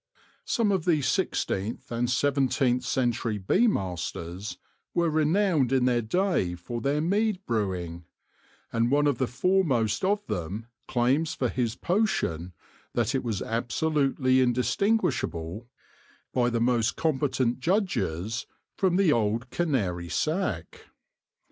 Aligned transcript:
Some 0.45 0.71
of 0.71 0.85
the 0.85 1.03
sixteenth 1.03 1.87
BEE 1.87 1.95
MASTERS 1.95 1.95
IN 1.95 2.01
THE 2.01 2.01
MIDDLE 2.01 2.03
AGES 2.05 2.25
19 2.25 2.39
and 2.39 2.49
seventeenth 2.49 2.83
century 2.83 3.37
bee 3.37 3.67
masters 3.67 4.57
were 4.95 5.09
renowned 5.11 5.71
in 5.71 5.85
their 5.85 6.01
day 6.01 6.55
for 6.55 6.81
their 6.81 7.01
mead 7.01 7.45
brewing; 7.45 8.05
and 8.73 8.89
one 8.89 9.05
of 9.05 9.19
the 9.19 9.27
foremost 9.27 10.03
of 10.03 10.25
them 10.25 10.65
claims 10.87 11.35
for 11.35 11.49
his 11.49 11.75
potion 11.75 12.53
that 12.95 13.13
it 13.13 13.23
was 13.23 13.43
ab 13.43 13.67
solutely 13.67 14.41
indistinguishable, 14.41 15.69
by 16.33 16.49
the 16.49 16.59
most 16.59 16.95
competent 16.95 17.59
judges, 17.59 18.47
from 18.75 18.99
old 19.13 19.51
Canary 19.51 20.09
Sack. 20.09 20.87